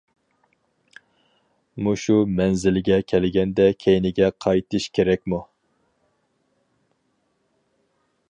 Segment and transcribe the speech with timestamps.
[1.87, 5.43] مۇشۇ مەنزىلگە كەلگەندە كەينىگە قايتىش كېرەكمۇ؟!